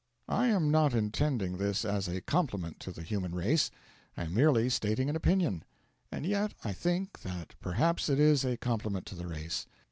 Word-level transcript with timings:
I 0.29 0.47
am 0.47 0.71
not 0.71 0.95
intending 0.95 1.57
this 1.59 1.85
as 1.85 2.07
a 2.07 2.21
compliment 2.21 2.79
to 2.79 2.91
the 2.91 3.03
human 3.03 3.35
race, 3.35 3.69
I 4.17 4.23
am 4.23 4.33
merely 4.33 4.67
stating 4.67 5.11
an 5.11 5.15
opinion. 5.15 5.63
And 6.11 6.25
yet 6.25 6.55
I 6.63 6.73
think 6.73 7.19
that 7.21 7.53
perhaps 7.59 8.09
it 8.09 8.19
is 8.19 8.43
a 8.43 8.57
compliment 8.57 9.05
to 9.05 9.15
the 9.15 9.27
race. 9.27 9.67